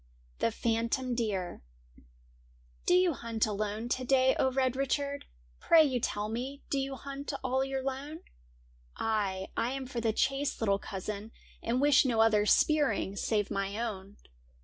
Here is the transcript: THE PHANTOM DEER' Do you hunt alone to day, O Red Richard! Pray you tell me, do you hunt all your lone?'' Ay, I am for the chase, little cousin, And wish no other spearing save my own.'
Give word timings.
THE 0.39 0.49
PHANTOM 0.51 1.13
DEER' 1.13 1.61
Do 2.87 2.95
you 2.95 3.13
hunt 3.13 3.45
alone 3.45 3.87
to 3.89 4.03
day, 4.03 4.35
O 4.39 4.51
Red 4.51 4.75
Richard! 4.75 5.25
Pray 5.59 5.83
you 5.83 5.99
tell 5.99 6.27
me, 6.27 6.63
do 6.71 6.79
you 6.79 6.95
hunt 6.95 7.31
all 7.43 7.63
your 7.63 7.83
lone?'' 7.83 8.21
Ay, 8.97 9.49
I 9.55 9.73
am 9.73 9.85
for 9.85 10.01
the 10.01 10.11
chase, 10.11 10.59
little 10.59 10.79
cousin, 10.79 11.31
And 11.61 11.79
wish 11.79 12.03
no 12.03 12.19
other 12.19 12.47
spearing 12.47 13.15
save 13.15 13.51
my 13.51 13.77
own.' 13.79 14.17